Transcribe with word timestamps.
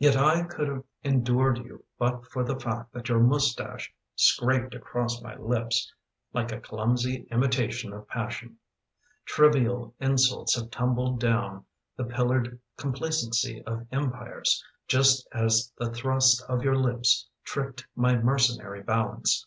Yet 0.00 0.16
I 0.16 0.42
could 0.42 0.66
have 0.66 0.82
endured 1.04 1.58
you 1.58 1.84
But 1.96 2.26
for 2.32 2.42
the 2.42 2.58
fact 2.58 2.92
that 2.92 3.08
your 3.08 3.20
moustache 3.20 3.94
Scraped 4.16 4.74
across 4.74 5.22
my 5.22 5.36
lips 5.36 5.92
Like 6.32 6.50
a 6.50 6.58
clumsy 6.60 7.28
imitation 7.30 7.92
of 7.92 8.08
passion. 8.08 8.58
Trivial 9.24 9.94
insults 10.00 10.56
have 10.56 10.72
tumbled 10.72 11.20
down 11.20 11.64
The 11.96 12.02
pillared 12.02 12.58
complacency 12.76 13.62
of 13.62 13.86
empires 13.92 14.60
Just 14.88 15.28
as 15.30 15.72
the 15.78 15.88
thrust 15.92 16.42
of 16.48 16.64
your 16.64 16.76
lips 16.76 17.28
Tripped 17.44 17.86
my 17.94 18.16
mercenary 18.16 18.82
balance. 18.82 19.46